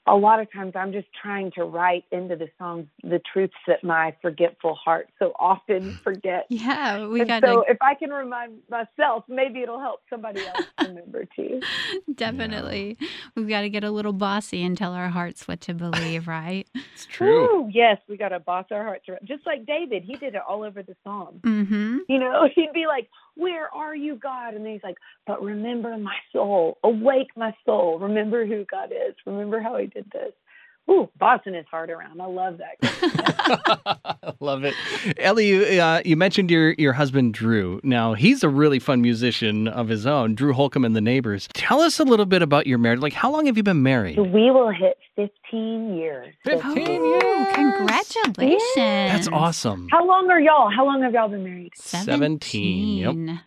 a 0.08 0.16
lot 0.16 0.40
of 0.40 0.50
times 0.52 0.72
I'm 0.74 0.92
just 0.92 1.08
trying 1.20 1.52
to 1.52 1.64
write 1.64 2.04
into 2.10 2.36
the 2.36 2.48
songs 2.58 2.86
the 3.02 3.20
truths 3.32 3.54
that 3.66 3.84
my 3.84 4.14
forgetful 4.22 4.74
heart 4.74 5.08
so 5.18 5.32
often 5.38 5.98
forgets. 6.04 6.46
Yeah, 6.48 7.06
we 7.06 7.24
got 7.24 7.42
so 7.42 7.64
if 7.68 7.76
I 7.80 7.94
can 7.94 8.10
remind 8.10 8.58
myself, 8.70 9.24
maybe 9.28 9.62
it'll 9.62 9.80
help 9.80 10.00
somebody 10.08 10.44
else 10.46 10.66
remember 10.80 11.24
too. 11.36 11.60
definitely. 12.14 12.96
We've 13.34 13.48
got 13.48 13.62
to 13.62 13.68
get 13.68 13.84
a 13.84 13.90
little 13.90 14.12
bossy 14.12 14.62
and 14.62 14.76
tell 14.76 14.92
our 14.92 15.08
hearts 15.08 15.46
what 15.46 15.60
to 15.62 15.74
believe, 15.74 16.26
right? 16.28 16.66
it's 16.74 17.06
true. 17.06 17.64
Woo, 17.64 17.70
yes, 17.72 17.98
we 18.08 18.16
got 18.16 18.30
to 18.30 18.40
boss 18.40 18.66
our 18.70 18.82
hearts 18.82 19.08
around. 19.08 19.20
Just 19.24 19.46
like 19.46 19.66
David, 19.66 20.02
he 20.04 20.16
did 20.16 20.34
it 20.34 20.42
all 20.46 20.64
over 20.64 20.82
the 20.82 20.96
Psalms. 21.04 21.42
Mm-hmm. 21.42 21.98
You 22.08 22.18
know, 22.18 22.48
he'd 22.54 22.72
be 22.72 22.86
like, 22.86 23.08
Where 23.38 23.72
are 23.72 23.94
you, 23.94 24.16
God? 24.16 24.54
And 24.54 24.66
he's 24.66 24.82
like, 24.82 24.96
But 25.26 25.42
remember 25.42 25.96
my 25.96 26.16
soul. 26.32 26.78
Awake 26.82 27.28
my 27.36 27.54
soul. 27.64 27.98
Remember 28.00 28.44
who 28.44 28.64
God 28.70 28.90
is. 28.92 29.14
Remember 29.24 29.60
how 29.60 29.76
he 29.78 29.86
did 29.86 30.06
this. 30.12 30.32
Ooh, 30.90 31.08
Boston 31.18 31.54
is 31.54 31.66
hard 31.70 31.90
around. 31.90 32.20
I 32.20 32.26
love 32.26 32.58
that. 32.58 32.76
I 32.82 34.32
Love 34.40 34.64
it, 34.64 34.74
Ellie. 35.18 35.48
You, 35.48 35.62
uh, 35.80 36.00
you 36.04 36.16
mentioned 36.16 36.50
your 36.50 36.72
your 36.78 36.92
husband 36.92 37.34
Drew. 37.34 37.80
Now 37.82 38.14
he's 38.14 38.42
a 38.42 38.48
really 38.48 38.78
fun 38.78 39.02
musician 39.02 39.68
of 39.68 39.88
his 39.88 40.06
own. 40.06 40.34
Drew 40.34 40.52
Holcomb 40.52 40.84
and 40.84 40.94
the 40.96 41.00
Neighbors. 41.00 41.48
Tell 41.54 41.80
us 41.80 41.98
a 41.98 42.04
little 42.04 42.26
bit 42.26 42.40
about 42.42 42.66
your 42.66 42.78
marriage. 42.78 43.00
Like, 43.00 43.12
how 43.12 43.30
long 43.30 43.46
have 43.46 43.56
you 43.56 43.62
been 43.62 43.82
married? 43.82 44.18
We 44.18 44.50
will 44.50 44.70
hit 44.70 44.96
15 45.16 45.96
years. 45.96 46.34
this 46.44 46.62
15 46.62 46.86
years. 46.86 47.22
Oh, 47.24 47.52
congratulations. 47.54 48.62
That's 48.76 49.28
awesome. 49.28 49.88
How 49.90 50.06
long 50.06 50.30
are 50.30 50.40
y'all? 50.40 50.70
How 50.70 50.84
long 50.86 51.02
have 51.02 51.12
y'all 51.12 51.28
been 51.28 51.44
married? 51.44 51.72
17, 51.76 52.96
yep. 52.98 53.38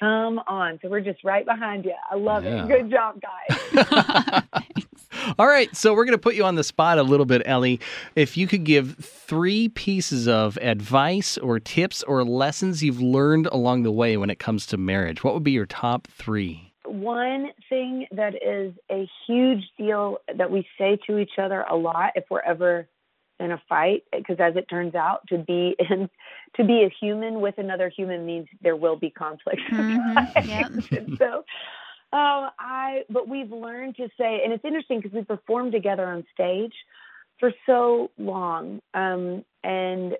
Come 0.00 0.38
on. 0.46 0.78
So 0.82 0.88
we're 0.88 1.00
just 1.00 1.22
right 1.24 1.44
behind 1.44 1.84
you. 1.84 1.94
I 2.10 2.14
love 2.16 2.44
Yeah. 2.44 2.64
it. 2.64 2.68
Good 2.68 2.90
job, 2.90 3.20
guys. 3.20 4.44
All 5.38 5.46
right, 5.48 5.74
so 5.74 5.92
we're 5.94 6.04
going 6.04 6.12
to 6.16 6.18
put 6.22 6.34
you 6.36 6.44
on 6.44 6.54
the 6.54 6.62
spot 6.64 6.98
a 6.98 7.02
little 7.02 7.26
bit, 7.26 7.42
Ellie. 7.46 7.80
If 8.14 8.36
you 8.36 8.46
could 8.46 8.64
give 8.64 8.96
three 8.96 9.68
pieces 9.68 10.28
of 10.28 10.56
advice 10.58 11.36
or 11.38 11.58
tips 11.58 12.02
or 12.04 12.24
lessons 12.24 12.82
you've 12.82 13.00
learned 13.00 13.46
along 13.46 13.82
the 13.82 13.90
way 13.90 14.16
when 14.16 14.30
it 14.30 14.38
comes 14.38 14.66
to 14.66 14.76
marriage, 14.76 15.24
what 15.24 15.34
would 15.34 15.42
be 15.42 15.52
your 15.52 15.66
top 15.66 16.06
three? 16.08 16.72
One 16.84 17.48
thing 17.68 18.06
that 18.12 18.34
is 18.36 18.72
a 18.90 19.08
huge 19.26 19.64
deal 19.76 20.18
that 20.36 20.50
we 20.50 20.66
say 20.78 20.98
to 21.08 21.18
each 21.18 21.38
other 21.38 21.62
a 21.68 21.74
lot 21.76 22.12
if 22.14 22.24
we're 22.30 22.42
ever 22.42 22.86
in 23.38 23.52
a 23.52 23.62
fight, 23.68 24.04
because 24.12 24.36
as 24.38 24.56
it 24.56 24.68
turns 24.68 24.94
out, 24.94 25.26
to 25.28 25.38
be 25.38 25.76
in, 25.90 26.08
to 26.56 26.64
be 26.64 26.84
a 26.84 26.90
human 27.00 27.40
with 27.40 27.58
another 27.58 27.88
human 27.88 28.24
means 28.26 28.48
there 28.62 28.76
will 28.76 28.96
be 28.96 29.10
conflict. 29.10 29.60
Mhm, 29.70 30.46
yep. 30.46 31.18
so 31.18 31.44
um, 32.12 32.50
I, 32.58 33.02
but 33.10 33.28
we've 33.28 33.50
learned 33.50 33.96
to 33.96 34.08
say, 34.18 34.40
and 34.44 34.52
it's 34.52 34.64
interesting 34.64 35.00
because 35.00 35.12
we 35.12 35.24
performed 35.24 35.72
together 35.72 36.06
on 36.06 36.24
stage 36.32 36.72
for 37.38 37.52
so 37.66 38.10
long, 38.16 38.80
um, 38.94 39.44
and 39.62 40.16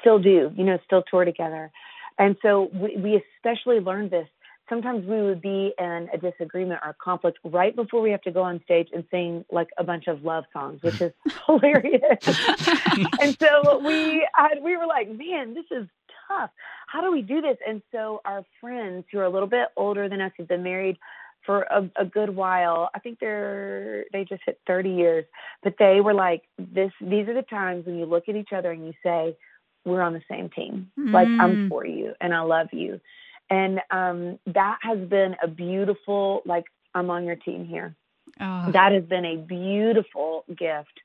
still 0.00 0.18
do, 0.18 0.52
you 0.54 0.64
know, 0.64 0.78
still 0.84 1.02
tour 1.10 1.24
together. 1.24 1.70
And 2.18 2.36
so 2.42 2.68
we, 2.74 2.96
we 2.96 3.22
especially 3.36 3.80
learned 3.80 4.10
this. 4.10 4.28
Sometimes 4.68 5.06
we 5.06 5.22
would 5.22 5.40
be 5.40 5.72
in 5.78 6.08
a 6.12 6.18
disagreement 6.18 6.80
or 6.84 6.90
a 6.90 6.94
conflict 6.94 7.38
right 7.44 7.74
before 7.74 8.00
we 8.00 8.10
have 8.10 8.22
to 8.22 8.30
go 8.30 8.42
on 8.42 8.60
stage 8.64 8.88
and 8.94 9.04
sing 9.10 9.44
like 9.50 9.68
a 9.78 9.84
bunch 9.84 10.06
of 10.08 10.22
love 10.22 10.44
songs, 10.52 10.82
which 10.82 11.00
is 11.00 11.12
hilarious. 11.46 12.18
and 13.20 13.36
so 13.40 13.78
we 13.78 14.26
had, 14.34 14.62
we 14.62 14.76
were 14.76 14.86
like, 14.86 15.08
man, 15.08 15.54
this 15.54 15.64
is 15.70 15.86
tough. 16.28 16.50
How 16.86 17.00
do 17.00 17.10
we 17.10 17.22
do 17.22 17.40
this? 17.40 17.56
And 17.66 17.82
so 17.92 18.20
our 18.24 18.44
friends 18.60 19.04
who 19.10 19.18
are 19.18 19.24
a 19.24 19.30
little 19.30 19.48
bit 19.48 19.68
older 19.76 20.08
than 20.08 20.20
us, 20.20 20.32
who've 20.36 20.48
been 20.48 20.62
married 20.62 20.98
for 21.46 21.62
a, 21.62 21.88
a 21.96 22.04
good 22.04 22.34
while. 22.34 22.90
I 22.94 22.98
think 22.98 23.20
they're 23.20 24.04
they 24.12 24.24
just 24.24 24.42
hit 24.44 24.60
30 24.66 24.90
years, 24.90 25.24
but 25.62 25.74
they 25.78 26.00
were 26.00 26.14
like 26.14 26.42
this. 26.58 26.92
These 27.00 27.28
are 27.28 27.34
the 27.34 27.46
times 27.48 27.86
when 27.86 27.96
you 27.96 28.04
look 28.04 28.28
at 28.28 28.36
each 28.36 28.52
other 28.54 28.70
and 28.70 28.86
you 28.86 28.92
say, 29.02 29.36
"We're 29.84 30.02
on 30.02 30.12
the 30.12 30.22
same 30.30 30.50
team. 30.50 30.90
Like 31.12 31.28
I'm 31.40 31.56
Mm. 31.56 31.68
for 31.68 31.86
you 31.86 32.12
and 32.20 32.34
I 32.34 32.40
love 32.40 32.68
you." 32.72 33.00
And 33.50 33.80
um, 33.90 34.38
that 34.46 34.78
has 34.82 34.98
been 34.98 35.36
a 35.42 35.48
beautiful 35.48 36.42
like 36.44 36.64
I'm 36.94 37.10
on 37.10 37.24
your 37.24 37.36
team 37.36 37.64
here 37.64 37.96
Oh, 38.40 38.70
that 38.72 38.92
has 38.92 39.04
been 39.04 39.24
a 39.24 39.36
beautiful 39.36 40.44
gift 40.48 41.00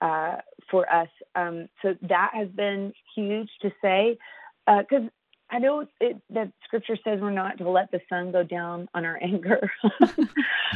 uh, 0.00 0.36
for 0.70 0.90
us. 0.92 1.08
Um, 1.34 1.68
so 1.82 1.96
that 2.02 2.30
has 2.34 2.48
been 2.48 2.92
huge 3.16 3.50
to 3.62 3.72
say 3.82 4.18
because 4.66 5.08
I 5.50 5.58
know 5.58 5.86
it, 6.00 6.20
that 6.30 6.52
Scripture 6.64 6.96
says 7.02 7.20
we're 7.20 7.30
not 7.30 7.58
to 7.58 7.68
let 7.70 7.90
the 7.90 8.00
sun 8.08 8.32
go 8.32 8.42
down 8.42 8.88
on 8.94 9.04
our 9.04 9.18
anger, 9.22 9.70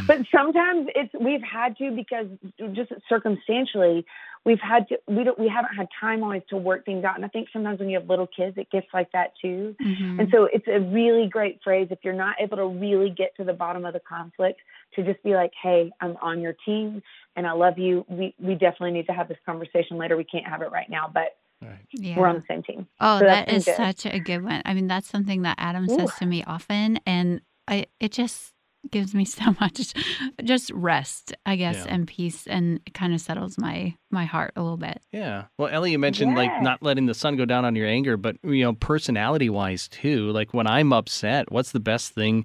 but 0.07 0.19
sometimes 0.35 0.89
it's 0.95 1.13
we've 1.21 1.43
had 1.43 1.77
to 1.79 1.91
because 1.91 2.27
just 2.73 2.93
circumstantially 3.09 4.07
we've 4.45 4.61
had 4.61 4.89
to 4.89 4.99
we 5.07 5.25
don't 5.25 5.39
we 5.39 5.49
haven't 5.49 5.75
had 5.75 5.89
time 6.01 6.23
always 6.23 6.43
to 6.49 6.57
work 6.57 6.85
things 6.85 7.05
out. 7.05 7.17
And 7.17 7.25
I 7.25 7.29
think 7.29 7.49
sometimes 7.53 7.81
when 7.81 7.91
you 7.91 7.99
have 7.99 8.09
little 8.09 8.27
kids, 8.27 8.57
it 8.57 8.71
gets 8.71 8.87
like 8.95 9.13
that 9.13 9.33
too. 9.41 9.77
mhm. 9.81 10.21
And 10.21 10.29
so 10.33 10.49
it's 10.53 10.67
a 10.69 10.81
really 10.81 11.29
great 11.29 11.61
phrase 11.63 11.89
if 11.91 11.99
you're 12.03 12.15
not 12.15 12.37
able 12.41 12.57
to 12.57 12.67
really 12.67 13.11
get 13.11 13.37
to 13.37 13.45
the 13.45 13.53
bottom 13.53 13.85
of 13.85 13.93
the 13.93 14.01
conflict 14.01 14.61
to 14.97 15.03
just 15.03 15.23
be 15.23 15.35
like, 15.35 15.53
"Hey, 15.63 15.91
I'm 16.01 16.17
on 16.23 16.41
your 16.41 16.55
team 16.65 17.03
and 17.37 17.47
I 17.47 17.53
love 17.53 17.79
you. 17.79 18.05
We 18.09 18.35
we 18.39 18.55
definitely 18.55 18.93
need 18.93 19.07
to 19.07 19.13
have 19.13 19.29
this 19.29 19.39
conversation 19.45 19.99
later. 19.99 20.17
We 20.17 20.25
can't 20.25 20.47
have 20.47 20.63
it 20.63 20.71
right 20.71 20.89
now, 20.89 21.11
but 21.13 21.37
Right. 21.63 21.79
yeah. 21.93 22.19
we're 22.19 22.27
on 22.29 22.37
the 22.37 22.43
same 22.43 22.63
team." 22.63 22.87
Oh, 23.01 23.19
So 23.21 23.25
that 23.27 23.47
that's 23.47 23.47
been 23.47 23.55
is 23.57 23.65
good. 23.65 23.77
such 23.77 24.07
a 24.07 24.19
good 24.19 24.43
one. 24.43 24.63
I 24.65 24.75
mean, 24.75 24.89
that's 24.89 25.09
something 25.09 25.43
that 25.43 25.57
Adam 25.59 25.89
Ooh. 25.89 25.97
says 25.97 26.13
to 26.19 26.27
me 26.27 26.43
often, 26.45 26.99
and 27.07 27.41
I 27.69 27.87
it 28.01 28.13
just 28.13 28.53
gives 28.91 29.15
me 29.15 29.25
so 29.39 29.55
much 29.61 29.95
just 30.43 30.71
rest, 30.73 31.33
I 31.47 31.55
guess, 31.55 31.77
Yeah. 31.87 31.95
and 31.95 32.07
peace, 32.09 32.47
and 32.49 32.81
it 32.85 32.95
kind 32.95 33.15
of 33.15 33.21
settles 33.21 33.57
my 33.59 33.95
my 34.11 34.25
heart 34.25 34.53
a 34.57 34.63
little 34.63 34.77
bit. 34.77 35.01
Yeah. 35.13 35.45
Well, 35.59 35.69
Ellie, 35.69 35.93
you 35.93 35.99
mentioned 36.01 36.35
like 36.35 36.51
not 36.63 36.83
letting 36.83 37.07
the 37.07 37.15
sun 37.15 37.37
go 37.37 37.45
down 37.45 37.65
on 37.65 37.77
your 37.77 37.87
anger, 37.87 38.17
but 38.17 38.37
you 38.43 38.65
know, 38.65 38.73
personality 38.73 39.49
wise 39.49 39.87
too. 39.89 40.31
Like 40.33 40.53
when 40.53 40.67
I'm 40.67 40.93
upset, 40.93 41.53
what's 41.53 41.71
the 41.73 41.81
best 41.81 42.13
thing 42.13 42.45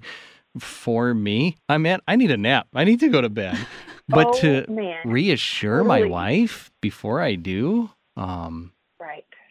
for 0.58 1.12
me? 1.14 1.56
I 1.68 1.78
mean, 1.78 1.98
I 2.06 2.16
need 2.16 2.30
a 2.30 2.36
nap. 2.36 2.68
I 2.74 2.84
need 2.84 3.00
to 3.00 3.08
go 3.08 3.20
to 3.20 3.28
bed. 3.28 3.58
But 4.10 4.28
oh, 4.28 4.40
to 4.40 4.64
man, 4.72 4.96
reassure 5.04 5.84
my 5.84 6.04
wife 6.04 6.70
before 6.80 7.20
I 7.20 7.34
do, 7.34 7.90
um, 8.16 8.72
right. 8.72 8.77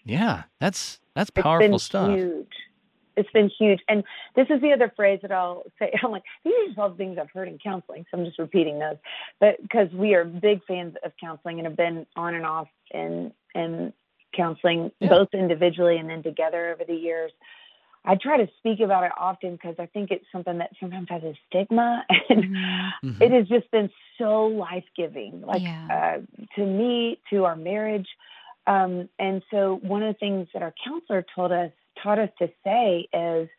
Yeah, 0.07 0.43
that's 0.59 0.99
that's 1.15 1.29
It's 1.35 1.41
powerful 1.43 1.69
been 1.69 1.79
stuff. 1.79 2.17
huge. 2.17 2.47
It's 3.15 3.31
been 3.31 3.49
huge. 3.49 3.79
And 3.89 4.03
this 4.35 4.45
is 4.51 4.61
the 4.61 4.71
other 4.73 4.91
phrase 4.95 5.19
that 5.23 5.31
I'll 5.31 5.63
say. 5.79 5.91
I'm 6.03 6.11
like, 6.11 6.23
these 6.43 6.53
are 6.53 6.67
just 6.67 6.77
all 6.79 6.89
the 6.89 6.95
things 6.95 7.17
I've 7.19 7.31
heard 7.31 7.47
in 7.47 7.57
counseling. 7.57 8.05
So 8.11 8.17
I'm 8.17 8.25
just 8.25 8.37
repeating 8.39 8.77
those. 8.79 8.97
But 9.39 9.61
because 9.61 9.91
we 9.91 10.13
are 10.13 10.23
big 10.23 10.63
fans 10.65 10.95
of 11.03 11.11
counseling 11.19 11.57
and 11.59 11.65
have 11.67 11.75
been 11.75 12.05
on 12.15 12.35
and 12.35 12.45
off 12.45 12.67
in, 12.91 13.31
in 13.55 13.91
counseling, 14.35 14.91
Yeah. 14.99 15.09
both 15.09 15.29
individually 15.33 15.97
and 15.97 16.07
then 16.09 16.21
together 16.21 16.71
over 16.73 16.83
the 16.85 16.93
years. 16.93 17.31
I 18.05 18.15
try 18.15 18.37
to 18.37 18.47
speak 18.59 18.79
about 18.81 19.03
it 19.03 19.11
often 19.17 19.53
because 19.53 19.75
I 19.79 19.87
think 19.87 20.11
it's 20.11 20.25
something 20.31 20.59
that 20.59 20.69
sometimes 20.79 21.07
has 21.09 21.23
a 21.23 21.33
stigma. 21.49 22.05
And 22.29 22.43
Mhm. 22.45 22.91
Mhm. 23.03 23.21
it 23.21 23.31
has 23.31 23.47
just 23.47 23.69
been 23.71 23.89
so 24.19 24.45
life 24.45 24.85
giving, 24.95 25.41
like 25.41 25.63
Yeah. 25.63 25.87
uh, 26.21 26.45
to 26.55 26.65
me, 26.65 27.19
to 27.31 27.45
our 27.45 27.55
marriage. 27.55 28.07
Um, 28.67 29.07
and 29.17 29.41
so, 29.49 29.79
one 29.81 30.03
of 30.03 30.13
the 30.13 30.19
things 30.19 30.47
that 30.53 30.61
our 30.61 30.73
counselor 30.85 31.25
told 31.33 31.51
us, 31.51 31.71
taught 32.03 32.19
us 32.19 32.29
to 32.39 32.49
say 32.63 33.07
is, 33.13 33.49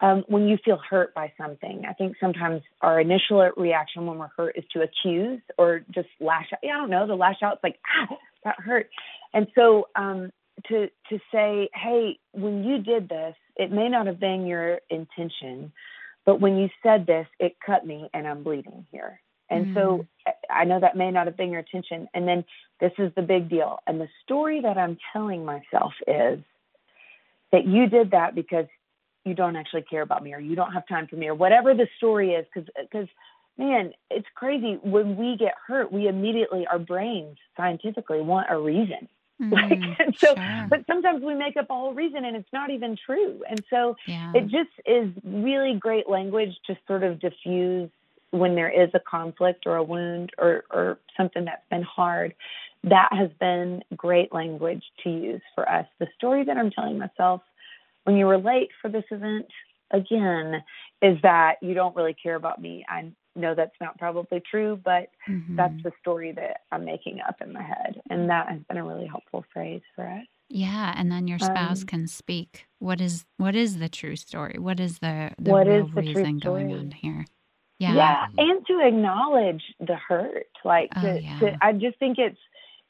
um, 0.00 0.24
when 0.28 0.48
you 0.48 0.58
feel 0.64 0.78
hurt 0.88 1.14
by 1.14 1.32
something, 1.36 1.84
I 1.88 1.92
think 1.92 2.16
sometimes 2.20 2.62
our 2.80 3.00
initial 3.00 3.50
reaction 3.56 4.06
when 4.06 4.18
we're 4.18 4.30
hurt 4.36 4.56
is 4.56 4.64
to 4.72 4.82
accuse 4.82 5.40
or 5.58 5.80
just 5.90 6.08
lash 6.20 6.46
out. 6.52 6.60
Yeah, 6.62 6.76
I 6.76 6.78
don't 6.78 6.90
know, 6.90 7.06
the 7.06 7.14
lash 7.14 7.42
out. 7.42 7.54
It's 7.54 7.64
like 7.64 7.78
ah, 7.86 8.16
that 8.44 8.60
hurt. 8.60 8.90
And 9.32 9.48
so, 9.54 9.88
um, 9.96 10.30
to 10.68 10.88
to 11.10 11.18
say, 11.32 11.68
hey, 11.74 12.18
when 12.32 12.64
you 12.64 12.78
did 12.78 13.08
this, 13.08 13.34
it 13.56 13.72
may 13.72 13.88
not 13.88 14.06
have 14.06 14.20
been 14.20 14.46
your 14.46 14.80
intention, 14.88 15.72
but 16.24 16.40
when 16.40 16.56
you 16.56 16.68
said 16.82 17.06
this, 17.06 17.26
it 17.40 17.56
cut 17.64 17.84
me 17.86 18.08
and 18.14 18.26
I'm 18.26 18.42
bleeding 18.44 18.86
here. 18.92 19.20
And 19.54 19.74
so 19.74 20.06
I- 20.26 20.60
I 20.62 20.64
know 20.64 20.80
that 20.80 20.96
may 20.96 21.10
not 21.10 21.26
have 21.26 21.36
been 21.36 21.50
your 21.50 21.60
attention. 21.60 22.08
And 22.14 22.26
then 22.26 22.44
this 22.80 22.92
is 22.98 23.12
the 23.14 23.22
big 23.22 23.48
deal. 23.48 23.80
And 23.86 24.00
the 24.00 24.08
story 24.22 24.60
that 24.60 24.76
I'm 24.78 24.98
telling 25.12 25.44
myself 25.44 25.92
is 26.06 26.40
that 27.52 27.64
you 27.66 27.86
did 27.88 28.10
that 28.12 28.34
because 28.34 28.66
you 29.24 29.34
don't 29.34 29.56
actually 29.56 29.82
care 29.82 30.02
about 30.02 30.22
me 30.22 30.34
or 30.34 30.38
you 30.38 30.54
don't 30.54 30.72
have 30.72 30.86
time 30.86 31.06
for 31.06 31.16
me 31.16 31.28
or 31.28 31.34
whatever 31.34 31.74
the 31.74 31.88
story 31.96 32.32
is. 32.34 32.46
Because, 32.52 32.68
because 32.80 33.08
man, 33.56 33.92
it's 34.10 34.26
crazy. 34.34 34.78
When 34.82 35.16
we 35.16 35.36
get 35.36 35.54
hurt, 35.66 35.92
we 35.92 36.08
immediately, 36.08 36.66
our 36.66 36.78
brains 36.78 37.38
scientifically 37.56 38.20
want 38.20 38.48
a 38.50 38.58
reason. 38.58 39.08
Like, 39.40 39.72
Mm, 39.80 39.96
and 39.98 40.16
so, 40.16 40.28
sure. 40.36 40.66
but 40.70 40.86
sometimes 40.86 41.24
we 41.24 41.34
make 41.34 41.56
up 41.56 41.68
a 41.68 41.74
whole 41.74 41.92
reason 41.92 42.24
and 42.24 42.36
it's 42.36 42.52
not 42.52 42.70
even 42.70 42.96
true. 43.04 43.42
And 43.50 43.64
so, 43.68 43.96
yeah. 44.06 44.30
it 44.32 44.42
just 44.42 44.70
is 44.86 45.10
really 45.24 45.74
great 45.74 46.08
language 46.08 46.54
to 46.68 46.76
sort 46.86 47.02
of 47.02 47.18
diffuse 47.18 47.90
when 48.38 48.54
there 48.54 48.70
is 48.70 48.90
a 48.94 49.00
conflict 49.00 49.64
or 49.66 49.76
a 49.76 49.82
wound 49.82 50.30
or, 50.38 50.64
or 50.70 50.98
something 51.16 51.44
that's 51.44 51.68
been 51.70 51.82
hard. 51.82 52.34
That 52.82 53.08
has 53.12 53.30
been 53.40 53.82
great 53.96 54.32
language 54.34 54.82
to 55.04 55.10
use 55.10 55.42
for 55.54 55.68
us. 55.70 55.86
The 55.98 56.08
story 56.16 56.44
that 56.44 56.56
I'm 56.56 56.70
telling 56.70 56.98
myself 56.98 57.40
when 58.04 58.16
you 58.16 58.26
were 58.26 58.36
late 58.38 58.68
for 58.82 58.90
this 58.90 59.04
event, 59.10 59.46
again, 59.90 60.62
is 61.00 61.16
that 61.22 61.54
you 61.62 61.72
don't 61.74 61.96
really 61.96 62.14
care 62.14 62.34
about 62.34 62.60
me. 62.60 62.84
I 62.88 63.10
know 63.34 63.54
that's 63.54 63.80
not 63.80 63.98
probably 63.98 64.40
true, 64.50 64.78
but 64.84 65.08
Mhm. 65.26 65.56
that's 65.56 65.82
the 65.82 65.92
story 66.00 66.32
that 66.32 66.62
I'm 66.70 66.84
making 66.84 67.20
up 67.26 67.40
in 67.40 67.52
my 67.52 67.62
head. 67.62 68.02
And 68.10 68.28
that 68.28 68.48
has 68.48 68.60
been 68.68 68.76
a 68.76 68.84
really 68.84 69.06
helpful 69.06 69.44
phrase 69.52 69.82
for 69.94 70.06
us. 70.06 70.26
Yeah, 70.50 70.92
and 70.96 71.10
then 71.10 71.26
your 71.26 71.38
spouse 71.38 71.80
Um, 71.82 71.86
can 71.86 72.06
speak. 72.06 72.66
What 72.78 73.00
is 73.00 73.24
what 73.38 73.54
is 73.56 73.78
the 73.78 73.88
true 73.88 74.16
story? 74.16 74.58
What 74.58 74.78
is 74.78 74.98
the 74.98 75.32
the 75.38 75.50
What 75.52 75.66
real 75.66 75.86
is 75.86 75.94
the 75.94 76.02
reason 76.02 76.38
going 76.38 76.72
on 76.72 76.90
here? 76.90 77.24
Yeah, 77.92 78.26
Yeah. 78.34 78.44
and 78.46 78.66
to 78.66 78.80
acknowledge 78.86 79.62
the 79.80 79.96
hurt 79.96 80.46
like 80.64 80.90
Oh, 80.96 81.00
to, 81.02 81.20
yeah. 81.22 81.38
to 81.40 81.52
i 81.64 81.72
just 81.72 81.98
think 81.98 82.18
it's 82.18 82.38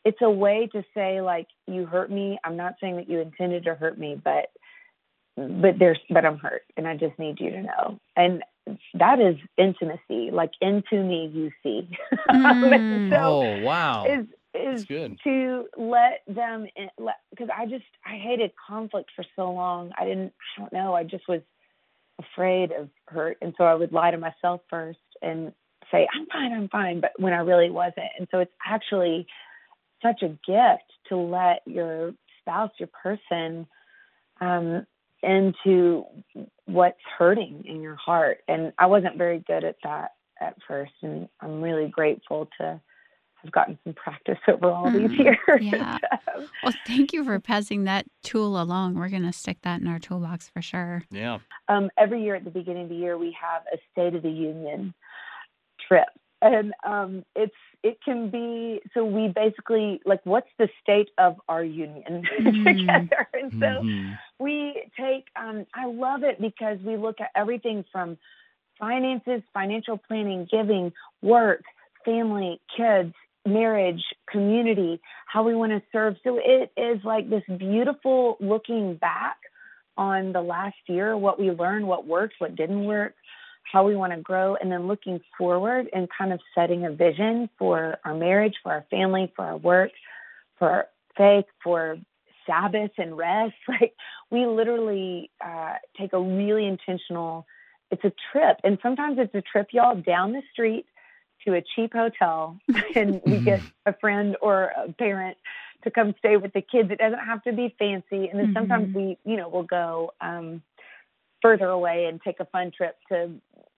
it's 0.05 0.19
a 0.23 0.31
way 0.31 0.69
to 0.73 0.85
say 0.95 1.21
like 1.21 1.47
you 1.67 1.87
hurt 1.87 2.11
me 2.11 2.39
i'm 2.45 2.57
not 2.57 2.75
saying 2.81 2.97
that 2.97 3.09
you 3.09 3.21
intended 3.21 3.65
to 3.65 3.75
hurt 3.75 3.99
me 3.99 4.21
but 4.23 4.47
but 5.37 5.79
there's 5.79 5.99
but 6.11 6.25
i'm 6.25 6.39
hurt 6.39 6.63
and 6.77 6.87
i 6.87 6.97
just 6.97 7.19
need 7.19 7.41
you 7.41 7.51
to 7.51 7.63
know 7.63 7.99
and 8.17 8.43
that 8.95 9.21
is 9.21 9.37
intimacy 9.59 10.31
like 10.33 10.53
into 10.61 11.03
me 11.03 11.31
you 11.35 11.51
see 11.63 11.89
Mm. 12.31 13.11
so 13.11 13.17
oh 13.21 13.61
wow, 13.65 14.05
is 14.07 14.27
that's 14.55 14.81
is 14.81 14.85
good. 14.87 15.19
to 15.25 15.67
let 15.77 16.23
them 16.29 16.67
because 17.31 17.49
I 17.55 17.67
just 17.67 17.85
I 18.07 18.17
hated 18.17 18.53
conflict 18.69 19.11
for 19.17 19.25
so 19.35 19.51
long. 19.51 19.91
I 19.99 20.05
didn't 20.05 20.33
I 20.57 20.61
don't 20.61 20.73
know. 20.73 20.95
I 20.95 21.03
just 21.03 21.27
was 21.29 21.41
afraid 22.19 22.73
of 22.73 22.89
hurt, 23.09 23.39
and 23.43 23.55
so 23.57 23.65
I 23.65 23.75
would 23.75 23.93
lie 23.93 24.11
to 24.11 24.19
myself 24.19 24.61
first 24.69 24.99
and 25.23 25.53
say 25.91 26.07
I'm 26.15 26.27
fine, 26.27 26.53
I'm 26.53 26.69
fine, 26.69 27.01
but 27.01 27.13
when 27.19 27.33
I 27.33 27.39
really 27.39 27.71
wasn't. 27.71 28.11
And 28.19 28.29
so 28.31 28.39
it's 28.39 28.53
actually 28.67 29.27
such 30.03 30.23
a 30.23 30.29
gift 30.29 30.91
to 31.09 31.17
let 31.17 31.63
your 31.67 32.13
spouse, 32.41 32.71
your 32.79 32.91
person, 33.03 33.67
um, 34.41 34.87
into 35.23 36.05
what's 36.67 37.01
hurting 37.19 37.65
in 37.67 37.81
your 37.81 37.97
heart. 37.97 38.39
And 38.47 38.73
I 38.79 38.87
wasn't 38.87 39.17
very 39.17 39.39
good 39.47 39.65
at 39.65 39.77
that 39.83 40.11
at 40.41 40.57
first, 40.69 40.93
and 41.03 41.29
I'm 41.41 41.63
really 41.63 41.89
grateful 41.89 42.49
to 42.61 42.81
have 43.45 43.53
gotten 43.53 43.79
some 43.85 43.95
practice 43.95 44.39
over 44.49 44.71
all 44.71 44.91
these 44.91 45.11
Mm, 45.11 45.19
years. 45.19 45.39
yeah. 45.61 45.99
Well, 46.63 46.75
thank 46.85 47.13
you 47.13 47.25
for 47.25 47.39
passing 47.41 47.85
that 47.85 48.07
tool 48.23 48.61
along. 48.61 48.95
We're 48.95 49.09
going 49.09 49.23
to 49.23 49.33
stick 49.33 49.59
that 49.63 49.81
in 49.81 49.87
our 49.87 49.99
toolbox 49.99 50.49
for 50.49 50.63
sure. 50.63 51.03
Yeah. 51.11 51.39
um, 51.69 51.91
every 51.97 52.23
year 52.23 52.35
at 52.35 52.45
the 52.45 52.51
beginning 52.51 52.85
of 52.85 52.89
the 52.89 52.97
year, 52.97 53.17
we 53.19 53.37
have 53.41 53.63
a 53.73 53.79
State 53.93 54.15
of 54.15 54.23
the 54.23 54.31
Union 54.31 54.95
trip, 55.87 56.09
and 56.43 56.73
um, 56.85 57.25
it's 57.37 57.55
it 57.83 57.99
can 58.03 58.31
be 58.31 58.81
so 58.95 59.05
we 59.05 59.29
basically 59.29 60.01
like 60.07 60.21
what's 60.25 60.49
the 60.59 60.69
state 60.83 61.11
of 61.19 61.37
our 61.49 61.63
union 61.63 62.25
Mm. 62.41 62.65
together, 62.65 63.29
and 63.35 63.53
so 63.61 63.67
Mhm. 63.83 64.19
we 64.39 64.83
take 64.99 65.27
um, 65.37 65.67
i 65.75 65.87
love 65.87 66.23
it 66.25 66.41
because 66.41 66.79
we 66.81 66.97
look 66.97 67.21
at 67.21 67.31
everything 67.37 67.85
from 67.93 68.17
finances 68.79 69.43
financial 69.53 69.97
planning 69.99 70.47
giving 70.51 70.93
work 71.23 71.63
family 72.05 72.61
kids 72.77 73.15
marriage 73.47 74.03
community 74.31 75.01
how 75.27 75.43
we 75.43 75.55
want 75.55 75.73
to 75.73 75.83
serve. 75.93 76.17
So 76.25 76.39
it 76.43 76.73
is 76.77 77.05
like 77.05 77.29
this 77.29 77.43
beautiful 77.59 78.37
looking 78.41 78.97
back 78.97 79.37
on 79.97 80.33
the 80.33 80.41
last 80.41 80.77
year 80.87 81.17
what 81.17 81.39
we 81.39 81.51
learned 81.53 81.87
what 81.87 82.05
worked 82.05 82.35
what 82.39 82.57
didn't 82.57 82.85
work 82.85 83.15
how 83.63 83.87
we 83.87 83.95
want 83.95 84.13
to 84.13 84.21
grow 84.21 84.57
and 84.57 84.73
then 84.73 84.89
looking 84.89 85.21
forward 85.39 85.89
and 85.93 86.09
kind 86.19 86.33
of 86.33 86.41
setting 86.53 86.85
a 86.85 86.91
vision 86.91 87.49
for 87.61 87.97
our 88.05 88.13
marriage 88.13 88.55
for 88.61 88.73
our 88.73 88.85
family 88.91 89.33
for 89.37 89.45
our 89.45 89.57
work 89.57 89.93
for 90.59 90.69
our 90.69 90.89
faith 91.17 91.45
for 91.63 91.97
sabbath 92.47 92.93
and 92.99 93.17
rest. 93.17 93.55
Like 93.69 93.95
we 94.31 94.47
literally 94.47 95.31
uh, 95.45 95.75
take 95.99 96.13
a 96.13 96.21
really 96.21 96.67
intentional 96.67 97.47
it's 97.91 98.05
a 98.05 98.13
trip, 98.33 98.57
and 98.65 98.79
sometimes 98.83 99.19
it's 99.21 99.35
a 99.35 99.43
trip, 99.43 99.69
y'all, 99.71 99.95
down 99.95 100.33
the 100.33 100.43
street 100.53 100.87
to 101.47 101.55
a 101.55 101.63
cheap 101.75 101.93
hotel, 101.93 102.59
and 102.97 103.21
we 103.25 103.41
get 103.41 103.63
a 103.87 103.95
friend 103.99 104.37
or 104.41 104.73
a 104.77 104.93
parent 104.93 105.37
to 105.85 105.91
come 105.91 106.15
stay 106.19 106.37
with 106.37 106.53
the 106.53 106.63
kids. 106.63 106.91
It 106.91 106.99
doesn't 106.99 107.19
have 107.19 107.43
to 107.45 107.53
be 107.53 107.75
fancy, 107.79 108.29
and 108.29 108.41
then 108.41 108.51
sometimes 108.55 108.89
Mhm. 108.91 108.95
we, 108.95 109.19
you 109.25 109.37
know, 109.37 109.49
we'll 109.49 109.63
go 109.65 110.13
um, 110.21 110.63
further 111.43 111.69
away 111.69 112.07
and 112.07 112.21
take 112.23 112.41
a 112.41 112.47
fun 112.47 112.71
trip 112.71 112.97
to, 113.11 113.31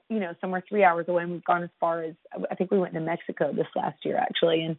you 0.08 0.20
know, 0.20 0.34
somewhere 0.40 0.62
three 0.68 0.84
hours 0.84 1.08
away. 1.08 1.24
And 1.24 1.32
we've 1.32 1.44
gone 1.44 1.64
as 1.64 1.70
far 1.80 2.04
as 2.04 2.14
I 2.50 2.54
think 2.54 2.70
we 2.70 2.78
went 2.78 2.94
to 2.94 3.00
Mexico 3.00 3.52
this 3.52 3.66
last 3.74 4.04
year 4.04 4.16
actually, 4.16 4.62
and 4.62 4.76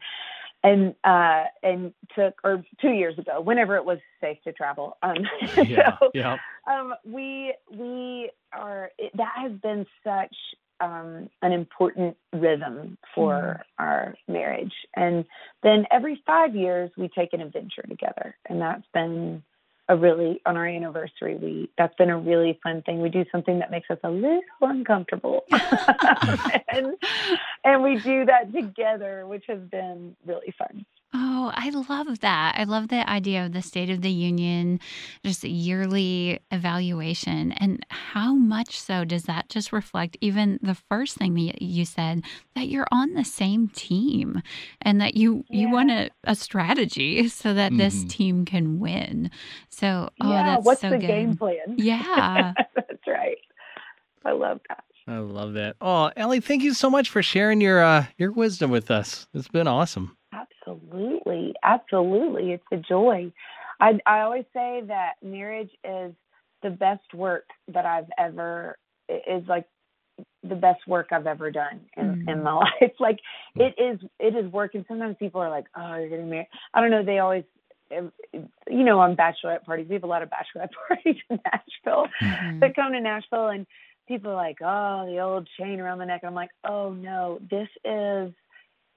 and 0.63 0.96
uh 1.03 1.46
and 1.63 1.94
took 2.15 2.36
or 2.44 2.63
two 2.82 2.91
years 2.91 3.17
ago, 3.20 3.41
whenever 3.41 3.75
it 3.75 3.86
was 3.86 4.00
safe 4.22 4.38
to 4.46 4.53
travel. 4.53 4.98
Um, 5.03 5.17
Yeah. 5.67 5.98
so 6.00 6.12
yeah. 6.13 6.38
um, 6.65 6.94
we 7.06 7.53
we 7.70 8.32
are 8.53 8.91
it, 8.98 9.12
that 9.17 9.34
has 9.36 9.51
been 9.62 9.86
such 10.03 10.36
um, 10.79 11.29
an 11.41 11.51
important 11.51 12.17
rhythm 12.34 12.98
for 13.15 13.62
our 13.79 14.15
marriage, 14.27 14.74
and 14.96 15.25
then 15.63 15.86
every 15.91 16.22
five 16.25 16.55
years 16.55 16.91
we 16.98 17.10
take 17.10 17.34
an 17.34 17.41
adventure 17.41 17.84
together, 17.88 18.36
and 18.48 18.62
that's 18.62 18.88
been 18.93 19.43
a 19.89 19.96
really 19.96 20.41
on 20.46 20.57
our 20.57 20.67
anniversary 20.67 21.36
we 21.36 21.69
that's 21.77 21.96
been 21.96 22.10
a 22.10 22.17
really 22.17 22.60
fun 22.62 22.81
thing. 22.81 23.01
We 23.01 23.10
do 23.10 23.25
something 23.31 23.60
that 23.60 23.72
makes 23.72 23.89
us 23.89 24.00
a 24.03 24.10
little 24.10 24.41
uncomfortable, 24.62 25.43
and 25.51 26.96
and 27.63 27.84
we 27.84 27.98
do 28.00 28.25
that 28.25 28.53
together, 28.53 29.25
which 29.27 29.46
has 29.48 29.60
been 29.60 30.15
really 30.25 30.53
fun. 30.57 30.86
Oh, 31.13 31.51
I 31.55 31.69
love 31.69 32.19
that. 32.19 32.55
I 32.57 32.65
love 32.65 32.89
the 32.89 33.09
idea 33.09 33.45
of 33.45 33.53
the 33.53 33.61
State 33.61 33.89
of 33.89 34.01
the 34.01 34.11
Union, 34.11 34.79
just 35.23 35.43
a 35.45 35.49
yearly 35.49 36.39
evaluation. 36.51 37.53
And 37.53 37.85
how 37.89 38.33
much 38.35 38.77
so 38.79 39.05
does 39.05 39.23
that 39.23 39.47
just 39.47 39.71
reflect 39.71 40.17
even 40.19 40.59
the 40.61 40.75
first 40.75 41.15
thing 41.17 41.33
that 41.35 41.61
you 41.61 41.85
said 41.85 42.23
that 42.55 42.67
you're 42.67 42.87
on 42.91 43.13
the 43.13 43.23
same 43.23 43.69
team 43.69 44.41
and 44.81 44.99
that 44.99 45.15
you 45.15 45.45
you 45.49 45.69
want 45.69 45.91
a, 45.91 46.09
a 46.25 46.35
strategy 46.35 47.29
so 47.29 47.53
that 47.53 47.75
this 47.77 48.03
Mhm. 48.03 48.09
team 48.09 48.45
can 48.45 48.79
win. 48.79 49.31
So, 49.69 50.09
oh, 50.19 50.29
yeah, 50.29 50.43
that's 50.43 50.65
what's 50.65 50.81
so 50.81 50.89
the 50.89 50.97
good. 50.97 51.07
game 51.07 51.37
plan? 51.37 51.75
Yeah. 51.77 52.53
that's 52.75 53.07
right. 53.07 53.37
I 54.25 54.31
love 54.31 54.59
that. 54.67 54.83
I 55.07 55.19
love 55.19 55.53
that. 55.53 55.77
Oh, 55.79 56.11
Ellie, 56.17 56.41
thank 56.41 56.63
you 56.63 56.73
so 56.73 56.89
much 56.89 57.09
for 57.09 57.23
sharing 57.23 57.61
your 57.61 57.81
uh, 57.81 58.07
your 58.17 58.33
wisdom 58.33 58.71
with 58.71 58.91
us. 58.91 59.25
It's 59.33 59.47
been 59.47 59.67
awesome. 59.67 60.16
Absolutely, 60.67 61.53
absolutely. 61.63 62.51
It's 62.53 62.63
a 62.71 62.77
joy. 62.77 63.31
I 63.79 64.00
I 64.05 64.21
always 64.21 64.45
say 64.53 64.81
that 64.88 65.13
marriage 65.24 65.71
is 65.83 66.13
the 66.63 66.69
best 66.71 67.13
work 67.13 67.45
that 67.69 67.86
I've 67.86 68.09
ever 68.17 68.77
is 69.09 69.47
like 69.47 69.65
the 70.43 70.55
best 70.55 70.88
work 70.88 71.07
I've 71.12 71.27
ever 71.27 71.51
done 71.51 71.81
in, 71.97 72.15
in 72.27 72.39
Mhm. 72.39 72.43
my 72.43 72.53
life. 72.81 72.93
Like 73.00 73.19
it 73.59 73.75
is 73.77 74.00
it 74.19 74.36
is 74.36 74.51
work 74.51 74.75
and 74.75 74.86
sometimes 74.88 75.15
people 75.19 75.41
are 75.41 75.50
like, 75.50 75.65
Oh, 75.75 75.95
you're 75.97 76.09
getting 76.09 76.29
married. 76.29 76.47
I 76.74 76.81
don't 76.81 76.91
know, 76.91 77.03
they 77.03 77.19
always 77.19 77.43
you 78.69 78.83
know, 78.83 79.00
on 79.00 79.15
bachelorette 79.15 79.63
parties, 79.65 79.88
we 79.88 79.95
have 79.95 80.03
a 80.03 80.07
lot 80.07 80.21
of 80.24 80.29
bachelorette 80.29 80.69
parties 80.88 81.21
in 81.29 81.39
Nashville 81.45 82.07
Mhm. 82.21 82.59
that 82.62 82.75
come 82.75 82.91
to 82.93 83.00
Nashville 83.01 83.47
and 83.50 83.65
people 84.07 84.31
are 84.31 84.36
like, 84.36 84.57
oh, 84.62 85.05
the 85.07 85.19
old 85.19 85.47
chain 85.59 85.79
around 85.79 86.00
the 86.00 86.05
neck. 86.05 86.21
And 86.24 86.29
I'm 86.29 86.36
like, 86.36 86.51
oh 86.67 86.91
no, 86.93 87.39
this 87.50 87.69
is, 87.86 88.33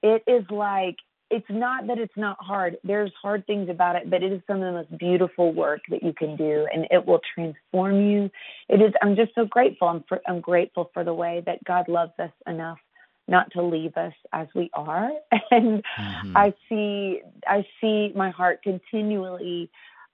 it 0.03 0.23
is 0.27 0.43
like, 0.49 0.95
it's 1.31 1.49
not 1.49 1.87
that 1.87 1.97
it's 1.97 2.15
not 2.17 2.37
hard. 2.39 2.77
There's 2.83 3.11
hard 3.21 3.47
things 3.47 3.69
about 3.69 3.95
it, 3.95 4.09
but 4.09 4.21
it 4.21 4.31
is 4.31 4.41
some 4.45 4.57
of 4.57 4.63
the 4.63 4.71
most 4.71 4.97
beautiful 4.97 5.53
work 5.53 5.81
that 5.89 6.03
you 6.03 6.13
can 6.13 6.35
do, 6.35 6.67
and 6.71 6.85
it 6.91 7.05
will 7.05 7.21
transform 7.33 8.01
you. 8.01 8.29
It 8.67 8.81
is. 8.81 8.93
I'm 9.01 9.15
just 9.15 9.33
so 9.33 9.45
grateful. 9.45 9.87
I'm 9.87 10.03
for, 10.07 10.21
I'm 10.27 10.41
grateful 10.41 10.91
for 10.93 11.03
the 11.03 11.13
way 11.13 11.41
that 11.45 11.63
God 11.63 11.87
loves 11.87 12.13
us 12.19 12.31
enough 12.45 12.79
not 13.27 13.51
to 13.53 13.61
leave 13.61 13.95
us 13.95 14.13
as 14.33 14.47
we 14.53 14.69
are, 14.73 15.09
and 15.51 15.83
Mhm. 15.97 16.35
I 16.35 16.53
see 16.67 17.21
I 17.47 17.65
see 17.79 18.11
my 18.15 18.29
heart 18.29 18.61
continually 18.61 19.71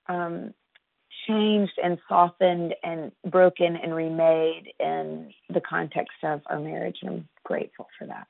um, 0.08 0.54
changed 1.28 1.80
and 1.84 1.98
softened 2.08 2.76
and 2.84 3.12
broken 3.26 3.76
and 3.76 3.94
remade 3.96 4.74
in 4.80 5.34
the 5.50 5.62
context 5.62 6.18
of 6.24 6.42
our 6.46 6.60
marriage, 6.60 7.00
and 7.02 7.10
I'm 7.10 7.28
grateful 7.44 7.88
for 7.98 8.06
that. 8.08 8.28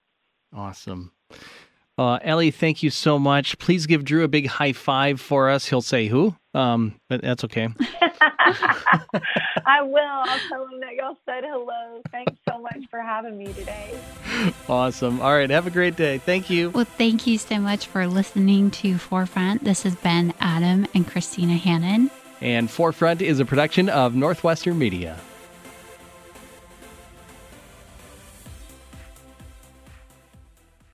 Awesome. 0.53 1.11
Uh, 1.97 2.19
Ellie, 2.21 2.51
thank 2.51 2.83
you 2.83 2.89
so 2.89 3.17
much. 3.17 3.57
Please 3.57 3.87
give 3.87 4.05
Drew 4.05 4.23
a 4.23 4.27
big 4.27 4.47
high 4.47 4.73
five 4.73 5.19
for 5.19 5.49
us. 5.49 5.65
He'll 5.65 5.81
say 5.81 6.07
who, 6.07 6.35
um, 6.53 6.99
but 7.09 7.21
that's 7.21 7.43
okay. 7.45 7.69
I 9.65 9.81
will. 9.81 9.99
I'll 9.99 10.39
tell 10.47 10.67
him 10.67 10.79
that 10.79 10.95
y'all 10.95 11.17
said 11.25 11.43
hello. 11.43 12.01
Thanks 12.11 12.33
so 12.47 12.59
much 12.59 12.83
for 12.89 13.01
having 13.01 13.37
me 13.37 13.47
today. 13.53 13.97
Awesome. 14.69 15.21
All 15.21 15.33
right. 15.33 15.49
Have 15.49 15.67
a 15.67 15.71
great 15.71 15.95
day. 15.95 16.19
Thank 16.19 16.49
you. 16.49 16.69
Well, 16.69 16.85
thank 16.85 17.27
you 17.27 17.37
so 17.37 17.59
much 17.59 17.87
for 17.87 18.07
listening 18.07 18.71
to 18.71 18.97
Forefront. 18.97 19.63
This 19.63 19.83
has 19.83 19.95
been 19.95 20.33
Adam 20.39 20.87
and 20.93 21.07
Christina 21.07 21.55
Hannon. 21.55 22.11
And 22.39 22.69
Forefront 22.69 23.21
is 23.21 23.39
a 23.39 23.45
production 23.45 23.89
of 23.89 24.15
Northwestern 24.15 24.77
Media. 24.77 25.17